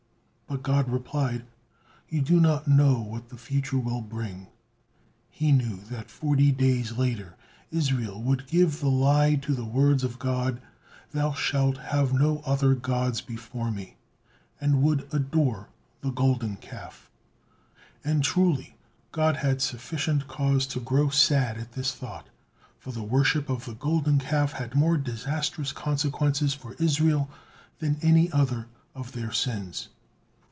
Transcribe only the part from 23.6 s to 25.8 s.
the Golden Calf had more disastrous